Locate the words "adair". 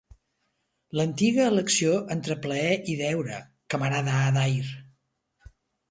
4.33-4.77